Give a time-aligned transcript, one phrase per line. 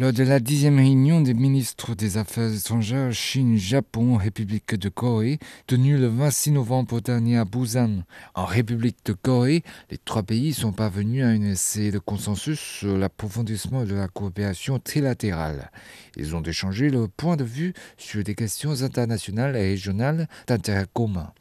[0.00, 5.40] Lors de la dixième réunion des ministres des Affaires étrangères Chine, Japon, République de Corée,
[5.66, 8.04] tenue le 26 novembre dernier à Busan,
[8.36, 12.96] en République de Corée, les trois pays sont parvenus à une essai de consensus sur
[12.96, 15.68] l'approfondissement de la coopération trilatérale.
[16.16, 21.32] Ils ont échangé leur point de vue sur des questions internationales et régionales d'intérêt commun.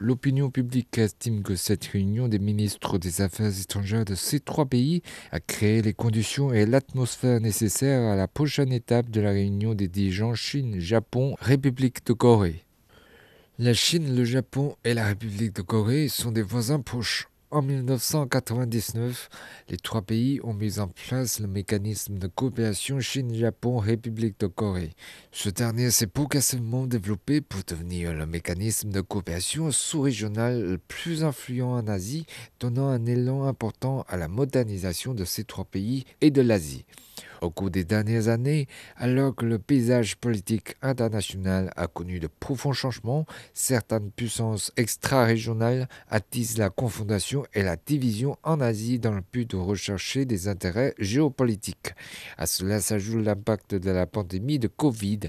[0.00, 5.02] L'opinion publique estime que cette réunion des ministres des Affaires étrangères de ces trois pays
[5.32, 9.88] a créé les conditions et l'atmosphère nécessaires à la prochaine étape de la réunion des
[9.88, 12.64] dirigeants Chine, Japon, République de Corée.
[13.58, 17.28] La Chine, le Japon et la République de Corée sont des voisins proches.
[17.50, 19.30] En 1999,
[19.70, 24.90] les trois pays ont mis en place le mécanisme de coopération Chine-Japon-République de Corée.
[25.32, 31.72] Ce dernier s'est progressivement développé pour devenir le mécanisme de coopération sous-régional le plus influent
[31.72, 32.26] en Asie,
[32.60, 36.84] donnant un élan important à la modernisation de ces trois pays et de l'Asie.
[37.40, 42.72] Au cours des dernières années, alors que le paysage politique international a connu de profonds
[42.72, 49.50] changements, certaines puissances extra-régionales attisent la confondation et la division en Asie dans le but
[49.50, 51.94] de rechercher des intérêts géopolitiques.
[52.36, 55.20] À cela s'ajoute l'impact de la pandémie de Covid.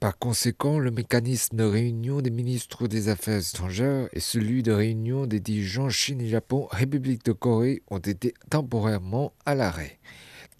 [0.00, 5.26] Par conséquent, le mécanisme de réunion des ministres des Affaires étrangères et celui de réunion
[5.26, 9.98] des dirigeants Chine et Japon, République de Corée ont été temporairement à l'arrêt.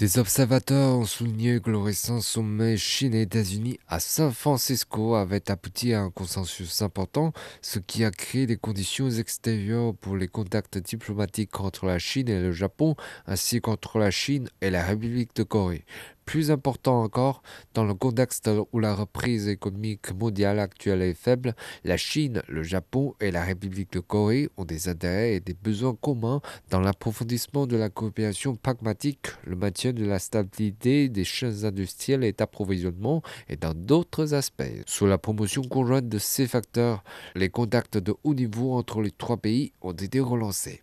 [0.00, 5.50] Des observateurs ont souligné que le récent sommet Chine et États-Unis à San Francisco avait
[5.50, 10.78] abouti à un consensus important, ce qui a créé des conditions extérieures pour les contacts
[10.78, 15.42] diplomatiques entre la Chine et le Japon, ainsi qu'entre la Chine et la République de
[15.42, 15.84] Corée.
[16.30, 17.42] Plus important encore,
[17.74, 23.16] dans le contexte où la reprise économique mondiale actuelle est faible, la Chine, le Japon
[23.20, 26.40] et la République de Corée ont des intérêts et des besoins communs
[26.70, 32.32] dans l'approfondissement de la coopération pragmatique, le maintien de la stabilité des chaînes industrielles et
[32.32, 34.62] d'approvisionnement et dans d'autres aspects.
[34.86, 37.02] Sous la promotion conjointe de ces facteurs,
[37.34, 40.80] les contacts de haut niveau entre les trois pays ont été relancés.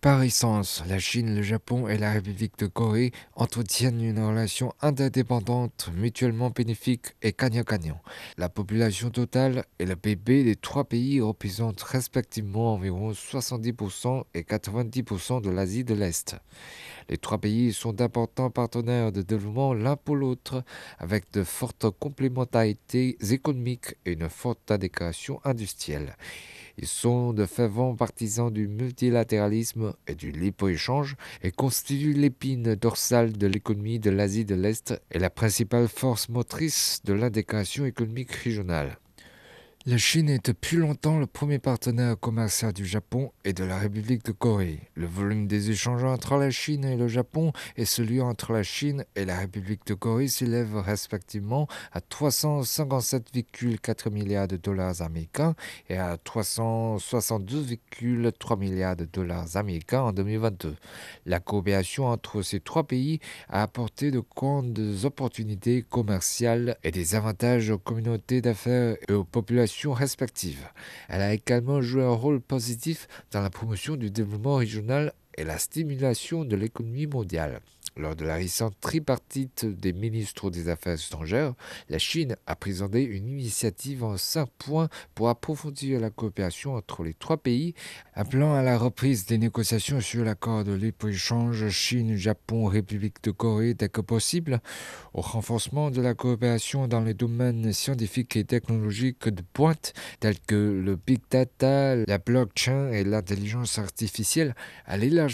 [0.00, 5.90] Par essence, la Chine, le Japon et la République de Corée entretiennent une relation interdépendante,
[5.92, 8.00] mutuellement bénéfique et gagnant-gagnant.
[8.36, 15.42] La population totale et le PIB des trois pays représentent respectivement environ 70% et 90%
[15.42, 16.36] de l'Asie de l'Est.
[17.08, 20.62] Les trois pays sont d'importants partenaires de développement l'un pour l'autre,
[21.00, 26.14] avec de fortes complémentarités économiques et une forte intégration industrielle.
[26.80, 33.48] Ils sont de fervents partisans du multilatéralisme et du libre-échange et constituent l'épine dorsale de
[33.48, 38.98] l'économie de l'Asie de l'Est et la principale force motrice de l'intégration économique régionale.
[39.86, 44.24] La Chine est depuis longtemps le premier partenaire commercial du Japon et de la République
[44.24, 44.80] de Corée.
[44.96, 49.04] Le volume des échanges entre la Chine et le Japon et celui entre la Chine
[49.14, 55.54] et la République de Corée s'élèvent respectivement à 357,4 milliards de dollars américains
[55.88, 60.74] et à 362,3 milliards de dollars américains en 2022.
[61.24, 67.70] La coopération entre ces trois pays a apporté de grandes opportunités commerciales et des avantages
[67.70, 70.68] aux communautés d'affaires et aux populations respectives.
[71.08, 75.56] Elle a également joué un rôle positif dans la promotion du développement régional et la
[75.56, 77.60] stimulation de l'économie mondiale.
[77.96, 81.54] Lors de la récente tripartite des ministres des Affaires étrangères,
[81.88, 87.14] la Chine a présenté une initiative en cinq points pour approfondir la coopération entre les
[87.14, 87.74] trois pays,
[88.14, 94.00] appelant à la reprise des négociations sur l'accord de libre-échange Chine-Japon-République de Corée dès que
[94.00, 94.60] possible,
[95.12, 100.54] au renforcement de la coopération dans les domaines scientifiques et technologiques de pointe tels que
[100.54, 104.54] le big data, la blockchain et l'intelligence artificielle,
[104.86, 105.27] à l'élargissement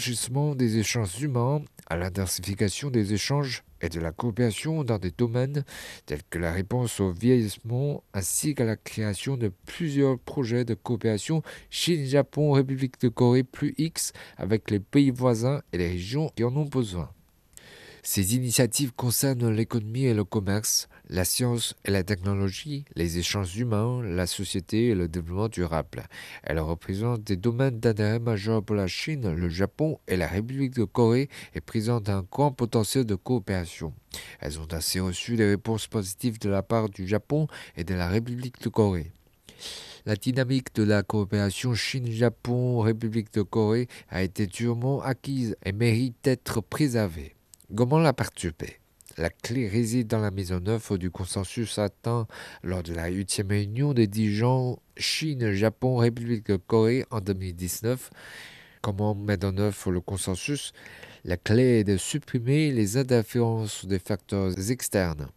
[0.55, 5.63] des échanges humains, à l'intensification des échanges et de la coopération dans des domaines
[6.05, 11.43] tels que la réponse au vieillissement ainsi qu'à la création de plusieurs projets de coopération
[11.69, 16.55] Chine-Japon, République de Corée plus X avec les pays voisins et les régions qui en
[16.57, 17.09] ont besoin.
[18.07, 24.03] Ces initiatives concernent l'économie et le commerce, la science et la technologie, les échanges humains,
[24.03, 26.03] la société et le développement durable.
[26.43, 30.83] Elles représentent des domaines d'intérêt majeur pour la Chine, le Japon et la République de
[30.83, 33.91] Corée et présentent un grand potentiel de coopération.
[34.39, 38.07] Elles ont ainsi reçu des réponses positives de la part du Japon et de la
[38.07, 39.13] République de Corée.
[40.05, 46.61] La dynamique de la coopération Chine-Japon-République de Corée a été durement acquise et mérite d'être
[46.61, 47.34] préservée.
[47.73, 48.79] Comment la perturber?
[49.17, 52.27] La clé réside dans la mise en œuvre du consensus atteint
[52.61, 58.11] lors de la huitième réunion des dirigeants Chine, Japon, République de Corée en 2019.
[58.81, 60.73] Comment mettre en œuvre le consensus?
[61.23, 65.27] La clé est de supprimer les interférences des facteurs externes.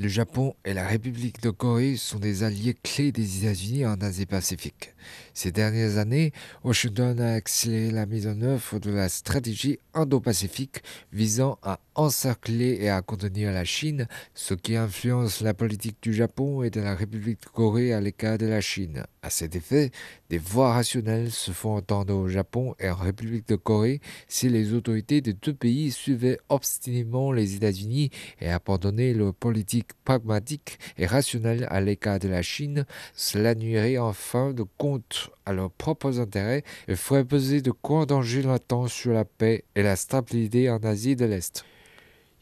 [0.00, 4.94] Le Japon et la République de Corée sont des alliés clés des États-Unis en Asie-Pacifique.
[5.34, 11.58] Ces dernières années, Washington a accéléré la mise en œuvre de la stratégie Indo-Pacifique visant
[11.64, 16.70] à encercler et à contenir la Chine, ce qui influence la politique du Japon et
[16.70, 19.04] de la République de Corée à l'écart de la Chine.
[19.22, 19.90] À cet effet,
[20.30, 24.74] des voix rationnelles se font entendre au Japon et en République de Corée si les
[24.74, 28.10] autorités des deux pays suivaient obstinément les États-Unis
[28.40, 32.84] et abandonnaient leur politique pragmatique et rationnelle à l'écart de la Chine,
[33.14, 38.06] cela nuirait en fin de compte à leurs propres intérêts et ferait peser de grands
[38.06, 41.64] dangers latents sur la paix et la stabilité en Asie de l'Est.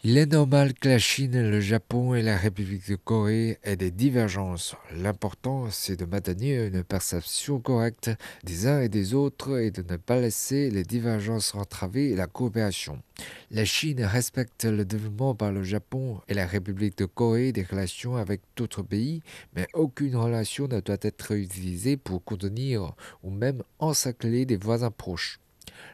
[0.08, 3.90] Il est normal que la Chine, le Japon et la République de Corée aient des
[3.90, 4.76] divergences.
[4.94, 8.12] L'important, c'est de maintenir une perception correcte
[8.44, 13.02] des uns et des autres et de ne pas laisser les divergences entraver la coopération.
[13.50, 18.14] La Chine respecte le développement par le Japon et la République de Corée des relations
[18.14, 19.22] avec d'autres pays,
[19.56, 22.94] mais aucune relation ne doit être utilisée pour contenir
[23.24, 25.40] ou même encercler des voisins proches.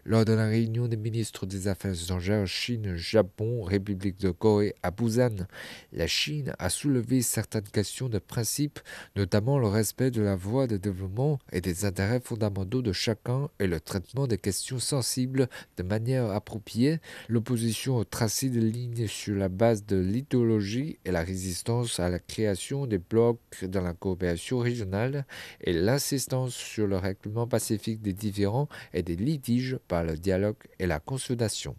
[0.04, 4.90] Lors de la réunion des ministres des Affaires étrangères Chine, Japon, République de Corée à
[4.90, 5.46] Busan,
[5.92, 8.80] la Chine a soulevé certaines questions de principe,
[9.16, 13.66] notamment le respect de la voie de développement et des intérêts fondamentaux de chacun et
[13.66, 19.48] le traitement des questions sensibles de manière appropriée, l'opposition au tracé de lignes sur la
[19.48, 25.26] base de l'idéologie et la résistance à la création des blocs dans la coopération régionale
[25.60, 30.86] et l'insistance sur le règlement pacifique des différends et des litiges par le dialogue et
[30.86, 31.76] la consolidation.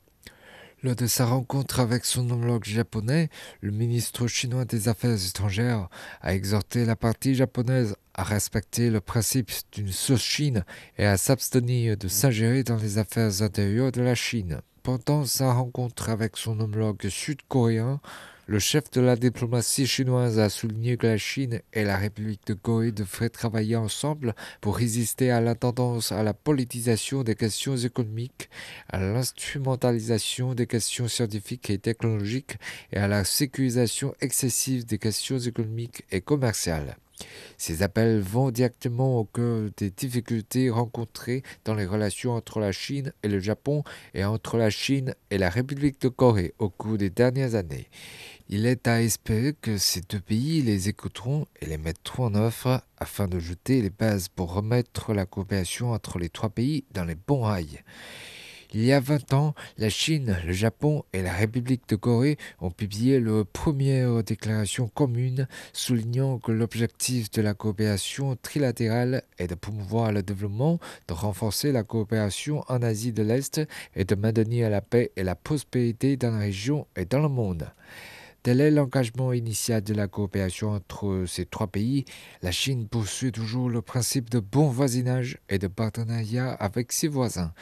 [0.84, 3.30] Lors de sa rencontre avec son homologue japonais,
[3.62, 5.88] le ministre chinois des Affaires étrangères
[6.22, 10.66] a exhorté la partie japonaise à respecter le principe d'une seule Chine
[10.98, 14.60] et à s'abstenir de s'ingérer dans les affaires intérieures de la Chine.
[14.84, 18.02] Pendant sa rencontre avec son homologue sud-coréen,
[18.54, 22.54] le chef de la diplomatie chinoise a souligné que la Chine et la République de
[22.54, 28.52] Corée devraient travailler ensemble pour résister à la tendance à la politisation des questions économiques,
[28.90, 32.58] à l'instrumentalisation des questions scientifiques et technologiques
[32.92, 36.96] et à la sécurisation excessive des questions économiques et commerciales.
[37.58, 43.14] Ces appels vont directement au cœur des difficultés rencontrées dans les relations entre la Chine
[43.24, 43.84] et le Japon
[44.14, 47.88] et entre la Chine et la République de Corée au cours des dernières années.
[48.50, 52.82] Il est à espérer que ces deux pays les écouteront et les mettront en œuvre
[52.98, 57.16] afin de jeter les bases pour remettre la coopération entre les trois pays dans les
[57.16, 57.84] bons rails.
[58.76, 62.72] Il y a 20 ans, la Chine, le Japon et la République de Corée ont
[62.72, 70.12] publié leur première déclaration commune soulignant que l'objectif de la coopération trilatérale est de promouvoir
[70.12, 73.62] le développement, de renforcer la coopération en Asie de l'Est
[73.96, 77.72] et de maintenir la paix et la prospérité dans la région et dans le monde.
[78.44, 82.04] Tel est l'engagement initial de la coopération entre ces trois pays.
[82.42, 87.54] La Chine poursuit toujours le principe de bon voisinage et de partenariat avec ses voisins.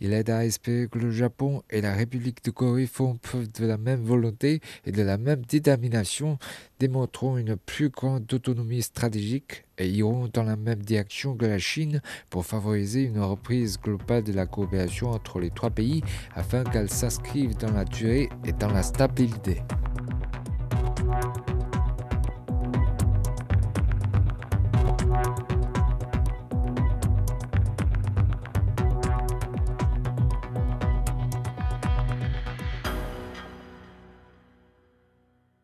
[0.00, 3.66] Il est à espérer que le Japon et la République de Corée font preuve de
[3.66, 6.38] la même volonté et de la même détermination,
[6.78, 12.00] démontrant une plus grande autonomie stratégique et iront dans la même direction que la Chine
[12.30, 16.04] pour favoriser une reprise globale de la coopération entre les trois pays
[16.36, 19.62] afin qu'elle s'inscrive dans la durée et dans la stabilité.